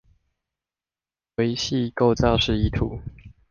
[1.35, 3.01] 微細構造示意圖